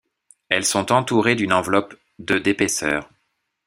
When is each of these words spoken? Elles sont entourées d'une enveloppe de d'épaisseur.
Elles 0.49 0.65
sont 0.65 0.91
entourées 0.91 1.35
d'une 1.35 1.53
enveloppe 1.53 1.93
de 2.17 2.39
d'épaisseur. 2.39 3.07